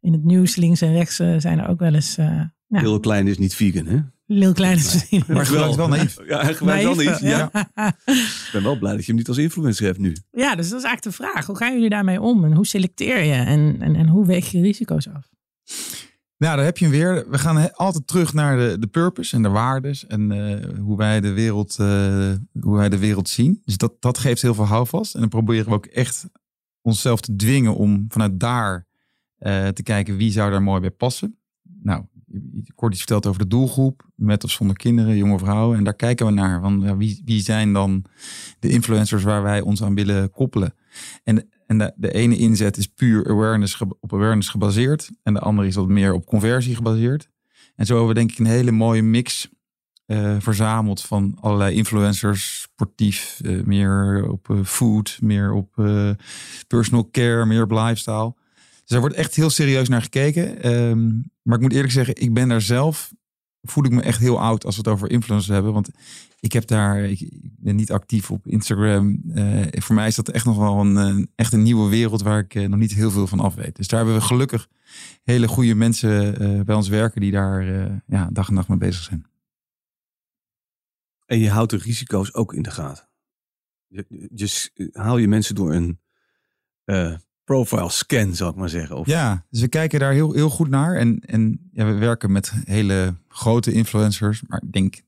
[0.00, 2.18] in het nieuws links en rechts uh, zijn er ook wel eens...
[2.18, 4.00] Uh, nou, Heel klein is niet vegan, hè?
[4.26, 5.24] Heel klein is nee.
[5.28, 6.18] Maar gebruikt wel naïef.
[6.26, 7.20] Ja, wel naïef.
[7.20, 7.50] Ja.
[7.74, 10.16] Ik ben wel blij dat je hem niet als influencer hebt nu.
[10.30, 11.46] Ja, dus dat is eigenlijk de vraag.
[11.46, 12.44] Hoe gaan jullie daarmee om?
[12.44, 13.32] En hoe selecteer je?
[13.32, 15.28] En, en, en hoe weeg je risico's af?
[16.36, 17.30] Nou, daar heb je hem weer.
[17.30, 21.20] We gaan altijd terug naar de, de purpose en de waardes en uh, hoe, wij
[21.20, 23.60] de wereld, uh, hoe wij de wereld zien.
[23.64, 25.14] Dus dat, dat geeft heel veel houvast.
[25.14, 26.26] En dan proberen we ook echt
[26.80, 28.86] onszelf te dwingen om vanuit daar
[29.38, 31.38] uh, te kijken wie zou daar mooi bij passen.
[31.82, 32.04] Nou,
[32.74, 35.78] kort iets verteld over de doelgroep, met of zonder kinderen, jonge vrouwen.
[35.78, 36.70] En daar kijken we naar.
[36.80, 38.04] Ja, wie, wie zijn dan
[38.58, 40.74] de influencers waar wij ons aan willen koppelen?
[41.24, 45.10] En en de, ene inzet is puur awareness, op awareness gebaseerd.
[45.22, 47.28] En de andere is wat meer op conversie gebaseerd.
[47.76, 49.48] En zo hebben we denk ik een hele mooie mix
[50.06, 52.60] uh, verzameld van allerlei influencers.
[52.60, 55.74] Sportief, uh, meer op uh, food, meer op
[56.66, 58.34] personal care, meer op lifestyle.
[58.84, 60.72] Dus wordt echt heel serieus naar gekeken.
[60.72, 63.12] Um, maar ik moet eerlijk zeggen, ik ben daar zelf
[63.64, 65.72] voel ik me echt heel oud als we het over influencers hebben.
[65.72, 65.90] Want
[66.40, 67.28] ik heb daar, ik,
[67.58, 69.22] ben niet actief op Instagram.
[69.26, 72.54] Uh, voor mij is dat echt nog wel een, echt een nieuwe wereld waar ik
[72.54, 73.76] uh, nog niet heel veel van af weet.
[73.76, 74.68] Dus daar hebben we gelukkig
[75.22, 77.64] hele goede mensen bij ons werken die daar
[78.06, 79.26] ja, dag en nacht mee bezig zijn.
[81.26, 83.08] En je houdt de risico's ook in de gaten.
[83.86, 86.00] Je, je haal je mensen door een
[87.44, 88.96] profile scan, zal ik maar zeggen.
[88.96, 89.06] Of...
[89.06, 90.96] Ja, dus we kijken daar heel, heel goed naar.
[90.96, 94.42] En, en ja, we werken met hele grote influencers.
[94.46, 95.02] Maar ik denk,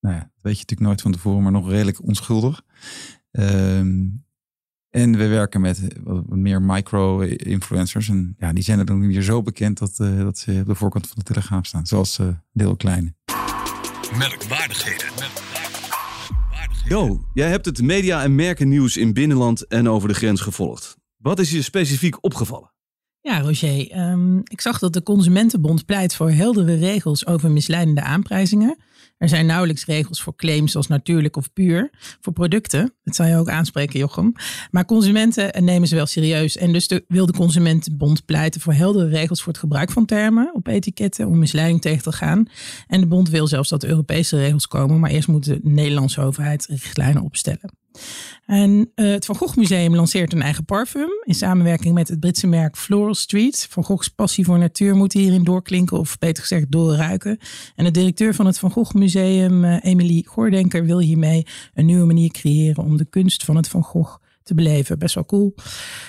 [0.00, 2.62] nou ja, dat weet je natuurlijk nooit van tevoren, maar nog redelijk onschuldig.
[3.30, 4.24] Um,
[4.90, 8.08] en we werken met wat meer micro-influencers.
[8.08, 10.74] En ja, die zijn er dan weer zo bekend dat, uh, dat ze op de
[10.74, 11.86] voorkant van de telegraaf staan.
[11.86, 13.14] Zoals uh, de heel kleine.
[14.18, 15.08] Merkwaardigheden.
[16.88, 20.98] Jo, jij hebt het media- en merkennieuws in binnenland en over de grens gevolgd.
[21.20, 22.72] Wat is je specifiek opgevallen?
[23.20, 23.98] Ja, Roger.
[23.98, 28.78] Um, ik zag dat de Consumentenbond pleit voor heldere regels over misleidende aanprijzingen.
[29.16, 31.90] Er zijn nauwelijks regels voor claims zoals natuurlijk of puur.
[32.20, 34.32] Voor producten, dat zal je ook aanspreken, Jochem.
[34.70, 36.56] Maar consumenten nemen ze wel serieus.
[36.56, 40.54] En dus de, wil de Consumentenbond pleiten voor heldere regels voor het gebruik van termen
[40.54, 42.48] op etiketten om misleiding tegen te gaan.
[42.86, 46.66] En de bond wil zelfs dat Europese regels komen, maar eerst moet de Nederlandse overheid
[46.66, 47.78] richtlijnen opstellen.
[48.46, 52.46] En uh, het Van Gogh Museum lanceert een eigen parfum in samenwerking met het Britse
[52.46, 53.66] merk Floral Street.
[53.70, 57.38] Van Goghs passie voor natuur moet hierin doorklinken, of beter gezegd doorruiken.
[57.76, 62.06] En de directeur van het Van Gogh Museum, uh, Emily Goordenker, wil hiermee een nieuwe
[62.06, 64.98] manier creëren om de kunst van het Van Gogh te beleven.
[64.98, 65.54] Best wel cool.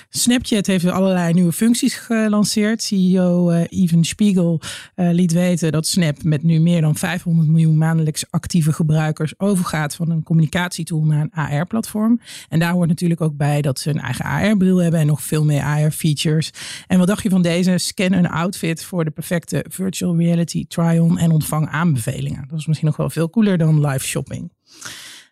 [0.08, 2.82] Snapchat heeft allerlei nieuwe functies gelanceerd.
[2.82, 4.60] CEO uh, Even Spiegel
[4.96, 9.94] uh, liet weten dat Snap met nu meer dan 500 miljoen maandelijks actieve gebruikers overgaat
[9.94, 12.20] van een communicatietool naar een AR-platform.
[12.48, 15.44] En daar hoort natuurlijk ook bij dat ze een eigen AR-bril hebben en nog veel
[15.44, 16.50] meer AR-features.
[16.86, 17.78] En wat dacht je van deze?
[17.78, 22.44] Scan een outfit voor de perfecte virtual reality try-on en ontvang aanbevelingen.
[22.48, 24.50] Dat is misschien nog wel veel cooler dan live shopping.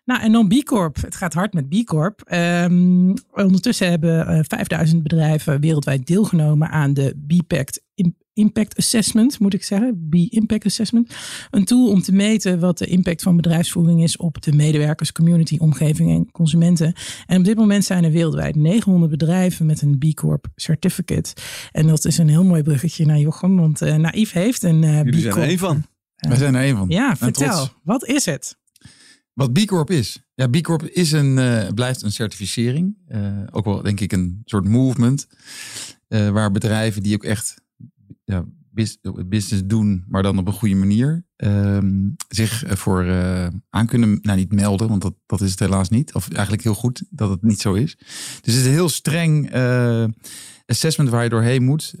[0.05, 1.01] Nou, en dan B Corp.
[1.01, 2.21] Het gaat hard met B Corp.
[2.21, 7.81] Ehm, ondertussen hebben uh, 5000 bedrijven wereldwijd deelgenomen aan de B-Pact
[8.33, 10.07] Impact Assessment, moet ik zeggen.
[10.09, 11.15] B-Impact Assessment.
[11.49, 15.57] Een tool om te meten wat de impact van bedrijfsvoering is op de medewerkers, community,
[15.59, 16.93] omgeving en consumenten.
[17.25, 21.33] En op dit moment zijn er wereldwijd 900 bedrijven met een B Corp certificate.
[21.71, 25.03] En dat is een heel mooi bruggetje naar Jochem, want uh, Naïef heeft een uh,
[25.03, 25.85] Jullie zijn er één van.
[26.15, 26.89] Wij zijn er één van.
[26.89, 27.69] Ja, vertel.
[27.83, 28.59] Wat is het?
[29.33, 30.21] Wat B Corp is.
[30.33, 32.97] Ja, B Corp is een, uh, blijft een certificering.
[33.09, 35.27] Uh, ook wel denk ik een soort movement.
[36.07, 37.61] Uh, waar bedrijven die ook echt
[38.23, 38.45] ja,
[39.25, 43.05] business doen, maar dan op een goede manier, ehm, zich voor
[43.69, 46.13] aan kunnen, nou niet melden, want dat, dat is het helaas niet.
[46.13, 47.97] Of eigenlijk heel goed dat het niet zo is.
[48.41, 49.53] Dus het is een heel streng
[50.65, 51.93] assessment waar je doorheen moet,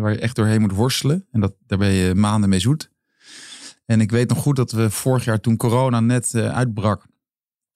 [0.00, 1.26] waar je echt doorheen moet worstelen.
[1.30, 2.90] En dat, daar ben je maanden mee zoet.
[3.90, 7.06] En ik weet nog goed dat we vorig jaar, toen corona net uh, uitbrak,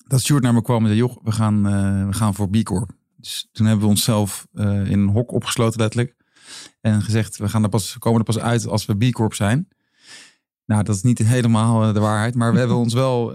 [0.07, 2.53] dat Stuart naar me kwam en zei: Joh, we gaan, uh, we gaan voor B.
[3.16, 6.16] Dus toen hebben we onszelf uh, in een hok opgesloten, letterlijk.
[6.81, 9.68] En gezegd: we gaan er pas, komen er pas uit als we B zijn.
[10.66, 12.35] Nou, dat is niet helemaal de waarheid.
[12.35, 13.33] Maar we hebben ons wel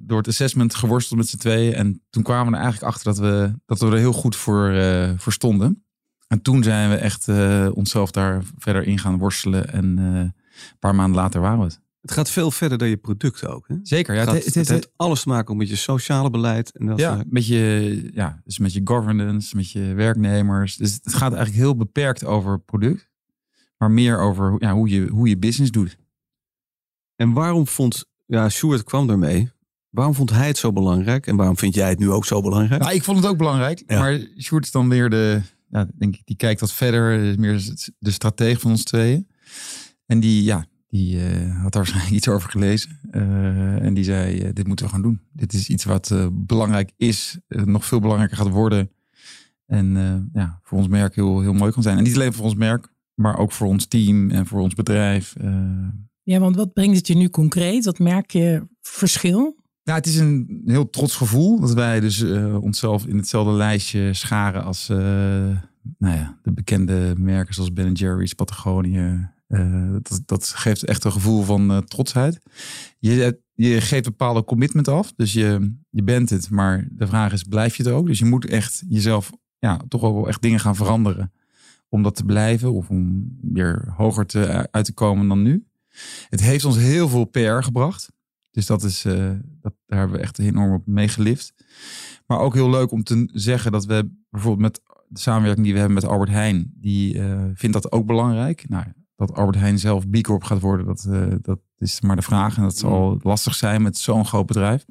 [0.00, 1.74] door het assessment geworsteld met z'n tweeën.
[1.74, 4.74] En toen kwamen we er eigenlijk achter dat we, dat we er heel goed voor,
[5.16, 5.84] voor stonden.
[6.26, 7.28] En toen zijn we echt
[7.72, 9.72] onszelf daar verder in gaan worstelen.
[9.72, 10.32] En een
[10.78, 11.83] paar maanden later waren we het.
[12.04, 13.68] Het gaat veel verder dan je product ook.
[13.68, 13.76] Hè?
[13.82, 14.14] Zeker.
[14.14, 16.76] Ja, het, het, gaat, het, het heeft alles te maken met je sociale beleid.
[16.76, 20.76] En dat ja, met je, ja, dus met je governance, met je werknemers.
[20.76, 23.10] Dus het gaat eigenlijk heel beperkt over product.
[23.78, 25.96] Maar meer over ja, hoe, je, hoe je business doet.
[27.16, 29.50] En waarom vond, ja, Sjoerd kwam ermee.
[29.90, 31.26] Waarom vond hij het zo belangrijk?
[31.26, 32.82] En waarom vind jij het nu ook zo belangrijk?
[32.82, 33.82] Nou, ik vond het ook belangrijk.
[33.86, 33.98] Ja.
[33.98, 37.38] Maar Sjoerd is dan weer de, ja, denk ik, die kijkt wat verder.
[37.38, 37.64] Meer
[37.98, 39.28] de stratege van ons tweeën.
[40.06, 42.98] En die, ja, die uh, had daar waarschijnlijk iets over gelezen.
[43.10, 45.20] Uh, en die zei, uh, dit moeten we gaan doen.
[45.32, 48.90] Dit is iets wat belangrijk is, nog veel belangrijker gaat worden.
[49.66, 51.96] En ja, voor ons merk heel, heel mooi kan zijn.
[51.96, 55.34] En niet alleen voor ons merk, maar ook voor ons team en voor ons bedrijf.
[56.22, 57.84] Ja, want wat brengt het je nu concreet?
[57.84, 59.56] Wat merk je verschil?
[59.82, 62.22] Ja, het is een heel trots gevoel dat wij dus
[62.60, 64.88] onszelf in hetzelfde lijstje scharen als
[65.98, 71.12] nou ja, de bekende merken zoals Ben Jerry's, Patagonië, uh, dat, dat, geeft echt een
[71.12, 72.40] gevoel van uh, trotsheid.
[72.98, 75.12] Je, je geeft bepaalde commitment af.
[75.16, 78.06] Dus je, je bent het, maar de vraag is, blijf je het ook?
[78.06, 81.32] Dus je moet echt jezelf ja, toch wel echt dingen gaan veranderen.
[81.88, 85.66] Om dat te blijven of om weer hoger te, uit te komen dan nu.
[86.28, 88.12] Het heeft ons heel veel PR gebracht.
[88.50, 89.02] Dus dat is,
[89.60, 91.54] dat, daar hebben we echt enorm op meegelift.
[92.26, 95.80] Maar ook heel leuk om te zeggen dat we bijvoorbeeld met de samenwerking die we
[95.80, 97.20] hebben met Albert Heijn, die
[97.54, 98.68] vindt dat ook belangrijk.
[98.68, 98.84] Nou,
[99.16, 102.56] dat Albert Heijn zelf B Corp gaat worden, dat, uh, dat is maar de vraag.
[102.56, 104.84] En dat zal lastig zijn met zo'n groot bedrijf.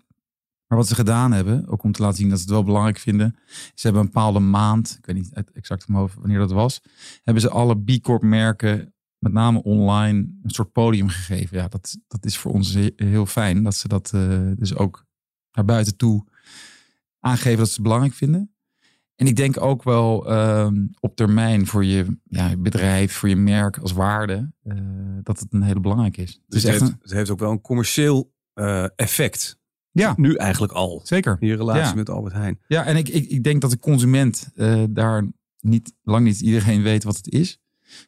[0.68, 2.98] Maar wat ze gedaan hebben, ook om te laten zien dat ze het wel belangrijk
[2.98, 3.36] vinden.
[3.48, 6.82] Ze hebben een bepaalde maand, ik weet niet exact hoofd wanneer dat was.
[7.24, 11.58] Hebben ze alle B Corp merken, met name online, een soort podium gegeven.
[11.58, 13.64] Ja, dat, dat is voor ons heel fijn.
[13.64, 15.06] Dat ze dat uh, dus ook
[15.52, 16.26] naar buiten toe
[17.20, 18.53] aangeven dat ze het belangrijk vinden.
[19.16, 23.78] En ik denk ook wel um, op termijn voor je ja, bedrijf, voor je merk
[23.78, 24.76] als waarde, uh,
[25.24, 26.42] dat het een hele belangrijk is.
[26.48, 26.98] Dus het, heeft, een...
[27.02, 29.60] het heeft ook wel een commercieel uh, effect.
[29.92, 30.14] Ja.
[30.18, 31.02] Nu eigenlijk al.
[31.04, 31.38] Zeker.
[31.40, 31.94] In je relatie ja.
[31.94, 32.60] met Albert Heijn.
[32.68, 35.28] Ja, en ik, ik, ik denk dat de consument uh, daar
[35.60, 37.60] niet, lang niet iedereen weet wat het is.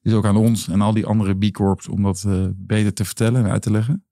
[0.02, 3.46] Dus ook aan ons en al die andere B Corps om dat beter te vertellen
[3.46, 4.06] en uit te leggen.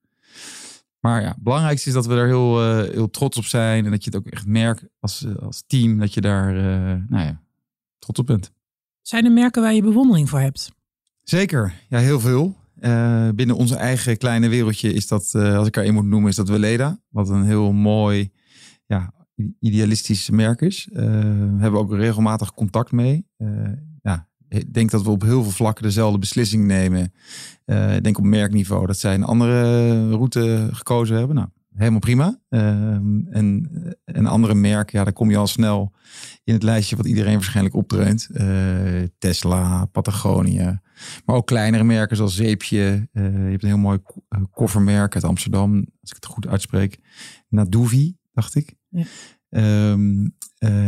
[1.03, 3.85] Maar ja, het belangrijkste is dat we er heel, uh, heel trots op zijn.
[3.85, 5.97] En dat je het ook echt merkt als, als team.
[5.99, 6.63] Dat je daar uh,
[7.07, 7.41] nou ja,
[7.99, 8.51] trots op bent.
[9.01, 10.71] Zijn er merken waar je bewondering voor hebt?
[11.21, 12.55] Zeker, ja, heel veel.
[12.79, 16.35] Uh, binnen onze eigen kleine wereldje is dat, als ik er één moet noemen, is
[16.35, 16.99] dat Weleda.
[17.09, 18.31] Wat een heel mooi,
[18.85, 19.13] ja,
[19.59, 20.89] idealistisch merk is.
[20.91, 23.27] we hebben ook regelmatig contact mee.
[24.53, 27.13] Ik denk dat we op heel veel vlakken dezelfde beslissing nemen.
[27.65, 31.35] Uh, ik denk op merkniveau dat zij een andere route gekozen hebben.
[31.35, 32.39] Nou, helemaal prima.
[32.49, 32.59] Uh,
[33.29, 33.69] en
[34.05, 35.91] een andere merk, ja, daar kom je al snel
[36.43, 38.29] in het lijstje wat iedereen waarschijnlijk opdreunt.
[38.31, 40.81] Uh, Tesla, Patagonia.
[41.25, 43.09] Maar ook kleinere merken zoals Zeepje.
[43.13, 43.99] je hebt een heel mooi
[44.51, 46.99] koffermerk uit Amsterdam, als ik het goed uitspreek.
[47.49, 48.75] Naduvi, dacht ik.
[48.89, 49.05] Ja,
[49.91, 50.35] um,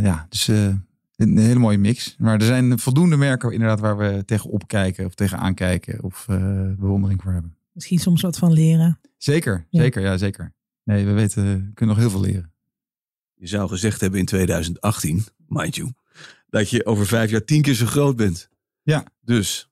[0.02, 0.50] ja dus
[1.16, 2.16] een hele mooie mix.
[2.18, 6.38] Maar er zijn voldoende merken inderdaad waar we tegen opkijken of tegen aankijken of uh,
[6.78, 7.58] bewondering voor hebben.
[7.72, 9.00] Misschien soms wat van leren.
[9.18, 9.82] Zeker, ja.
[9.82, 10.54] zeker, ja zeker.
[10.84, 12.54] Nee, we weten, we kunnen nog heel veel leren.
[13.34, 15.94] Je zou gezegd hebben in 2018, mind you,
[16.50, 18.50] dat je over vijf jaar tien keer zo groot bent.
[18.82, 19.06] Ja.
[19.22, 19.70] Dus,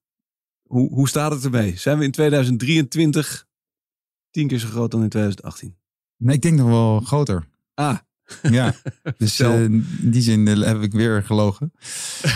[0.63, 1.77] hoe, hoe staat het ermee?
[1.77, 3.47] Zijn we in 2023
[4.31, 5.75] tien keer zo groot dan in 2018?
[6.17, 7.47] Nee, ik denk nog wel groter.
[7.73, 7.97] Ah,
[8.41, 8.73] Ja,
[9.17, 11.71] dus eh, in die zin eh, heb ik weer gelogen.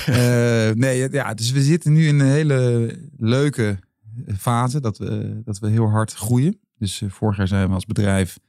[0.06, 3.80] Eh, nee, ja, dus we zitten nu in een hele leuke
[4.38, 6.60] fase dat we, dat we heel hard groeien.
[6.78, 8.40] Dus vorig jaar zijn we als bedrijf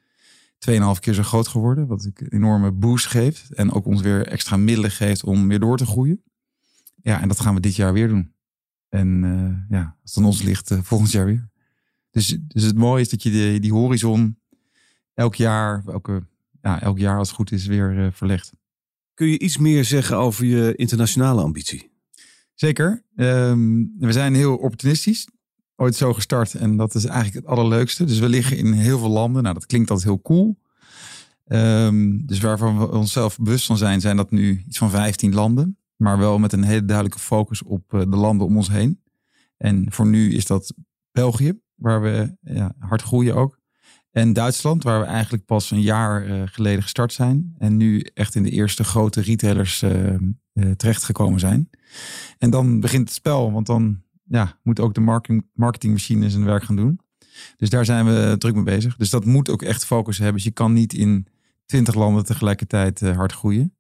[0.71, 1.87] 2,5 keer zo groot geworden.
[1.87, 3.55] Wat een enorme boost geeft.
[3.55, 6.23] En ook ons weer extra middelen geeft om weer door te groeien.
[7.03, 8.35] Ja, en dat gaan we dit jaar weer doen.
[8.89, 11.49] En ja, als het aan ons ligt, volgend jaar weer.
[12.11, 14.39] Dus, dus het mooie is dat je die, die horizon
[15.15, 16.27] elk jaar, elke,
[16.69, 18.53] ja, elk jaar als het goed is, weer eh, verlegt.
[19.15, 21.91] kun je iets meer zeggen over je internationale ambitie?
[22.55, 23.05] Zeker.
[23.17, 25.29] Ehm, we zijn heel opportunistisch.
[25.77, 28.05] Ooit zo gestart en dat is eigenlijk het allerleukste.
[28.05, 29.43] Dus we liggen in heel veel landen.
[29.43, 30.59] Nou, dat klinkt altijd heel cool.
[31.45, 35.79] Ehm, dus waarvan we onszelf bewust van zijn, zijn dat nu iets van 15 landen.
[35.97, 39.03] Maar wel met een hele duidelijke focus op eh, de landen om ons heen.
[39.57, 40.75] En voor nu is dat
[41.13, 43.58] België, waar we ja, hard groeien ook.
[44.11, 47.55] En Duitsland, waar we eigenlijk pas een jaar eh, geleden gestart zijn.
[47.59, 50.15] En nu echt in de eerste grote retailers eh
[50.59, 51.71] eh, terechtgekomen zijn.
[52.39, 56.63] En dan begint het spel, want dan ja, moet ook de marketing, marketingmachine zijn werk
[56.63, 57.01] gaan doen.
[57.57, 58.97] Dus daar zijn we druk mee bezig.
[58.97, 60.35] Dus dat moet ook echt focus hebben.
[60.35, 61.27] Dus je kan niet in
[61.67, 63.77] twintig landen tegelijkertijd hard groeien.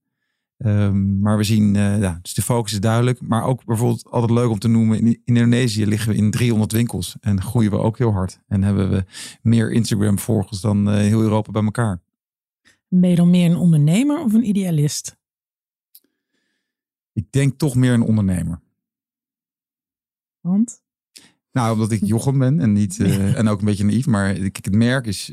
[0.59, 3.21] Ehm, maar we zien, eh, ja, dus de focus is duidelijk.
[3.21, 5.01] Maar ook bijvoorbeeld altijd leuk om te noemen.
[5.01, 7.17] In Indonesië liggen we in 300 winkels.
[7.21, 8.41] En groeien we ook heel hard.
[8.49, 9.05] En hebben we
[9.43, 12.01] meer Instagram-volgers dan eh, heel Europa bij elkaar.
[12.89, 15.17] Ben je dan meer een ondernemer of een idealist?
[17.13, 18.61] Ik denk toch meer een ondernemer.
[20.41, 20.83] Want?
[21.53, 24.07] Nou, omdat ik Jochem ben en, niet, eh, en ook een beetje naïef.
[24.07, 25.33] Maar ik, het merk is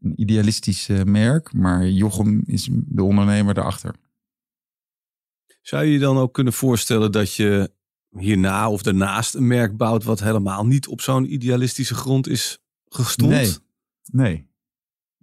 [0.00, 1.52] een idealistisch merk.
[1.52, 4.02] Maar Jochem is de ondernemer daarachter.
[5.64, 7.70] Zou je je dan ook kunnen voorstellen dat je
[8.18, 13.30] hierna of daarnaast een merk bouwt wat helemaal niet op zo'n idealistische grond is gestoeld?
[13.30, 13.52] Nee.
[14.12, 14.48] Nee.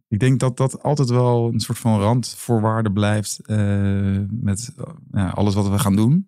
[0.08, 4.73] Ik denk dat dat altijd wel een soort van randvoorwaarde blijft eh, met
[5.12, 6.27] eh, alles wat we gaan doen.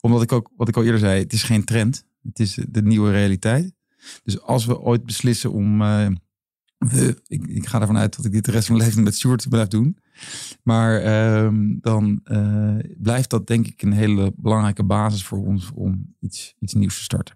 [0.00, 2.06] Omdat ik ook, wat ik al eerder zei, het is geen trend.
[2.22, 3.74] Het is de nieuwe realiteit.
[4.22, 5.82] Dus als we ooit beslissen om...
[5.82, 6.08] eh,
[7.26, 9.48] ik, ik ga ervan uit dat ik dit de rest van mijn leven met Stuart
[9.48, 9.98] blijf doen.
[10.62, 16.14] Maar ehm, dan eh, blijft dat denk ik een hele belangrijke basis voor ons om
[16.20, 17.34] iets, iets nieuws te starten.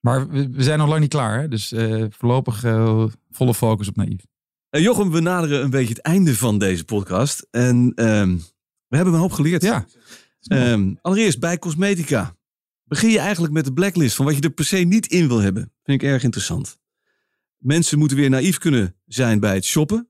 [0.00, 1.40] Maar we, we zijn nog lang niet klaar.
[1.40, 1.48] Hè?
[1.48, 4.26] Dus eh, voorlopig eh, volle focus op naïef.
[4.70, 7.46] Jochem, we naderen een beetje het einde van deze podcast.
[7.50, 8.36] En ehm,
[8.88, 9.62] we hebben een hoop geleerd.
[9.62, 9.86] Ja.
[10.40, 12.36] Ehm, allereerst bij cosmetica.
[12.84, 15.38] Begin je eigenlijk met de blacklist van wat je er per se niet in wil
[15.38, 15.72] hebben.
[15.82, 16.78] Vind ik erg interessant.
[17.58, 20.08] Mensen moeten weer naïef kunnen zijn bij het shoppen.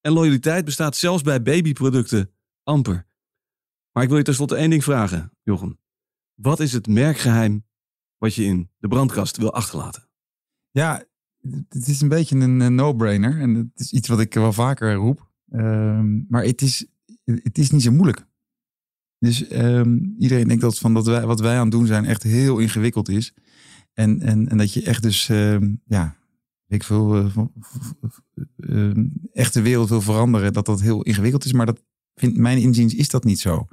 [0.00, 2.30] En loyaliteit bestaat zelfs bij babyproducten
[2.62, 3.06] amper.
[3.92, 5.78] Maar ik wil je tenslotte één ding vragen, Jochem.
[6.34, 7.66] Wat is het merkgeheim
[8.16, 10.08] wat je in de brandkast wil achterlaten?
[10.70, 11.04] Ja,
[11.68, 13.40] het is een beetje een no-brainer.
[13.40, 15.30] En het is iets wat ik wel vaker roep.
[15.50, 16.86] Ehm, maar het is,
[17.24, 18.26] het is niet zo moeilijk.
[19.18, 22.22] Dus ehm, iedereen denkt dat, van dat wij, wat wij aan het doen zijn echt
[22.22, 23.34] heel ingewikkeld is.
[23.92, 26.16] En, en, en dat je echt dus, ehm, ja,
[26.68, 27.52] ik veel, eh, van-
[28.56, 30.52] ehm, echt de wereld wil veranderen.
[30.52, 31.52] Dat dat heel ingewikkeld is.
[31.52, 31.82] Maar dat
[32.14, 33.66] vindt mijn inziens is dat niet zo.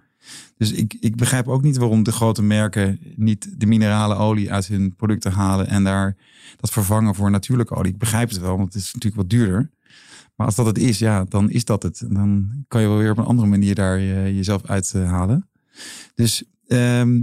[0.57, 4.67] Dus ik, ik begrijp ook niet waarom de grote merken niet de minerale olie uit
[4.67, 6.17] hun producten halen en daar
[6.57, 7.91] dat vervangen voor natuurlijke olie.
[7.91, 9.71] Ik begrijp het wel, want het is natuurlijk wat duurder.
[10.35, 12.01] Maar als dat het is, ja, dan is dat het.
[12.01, 15.49] En dan kan je wel weer op een andere manier daar eh, jezelf uithalen.
[16.15, 17.21] Dus ehm,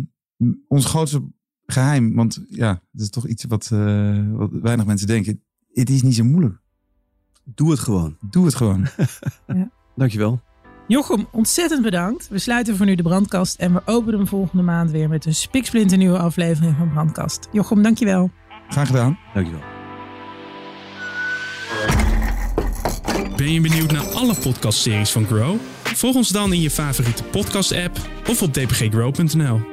[0.68, 1.22] ons grootste
[1.66, 5.42] geheim, want ja, het is toch iets wat, eh, wat weinig mensen denken.
[5.72, 6.60] Het is niet zo moeilijk.
[7.44, 8.16] Doe het gewoon.
[8.20, 8.86] Doe het gewoon.
[9.96, 10.40] Dankjewel.
[10.86, 12.28] Jochem, ontzettend bedankt.
[12.28, 15.34] We sluiten voor nu de brandkast en we openen hem volgende maand weer met een
[15.34, 17.48] spiksplinternieuwe aflevering van Brandkast.
[17.52, 18.30] Jochem, dankjewel.
[18.68, 19.18] Graag gedaan.
[19.34, 19.62] Dankjewel.
[23.36, 25.56] Ben je benieuwd naar alle podcastseries van Grow?
[25.82, 29.71] Volg ons dan in je favoriete podcast-app of op dpggrow.nl.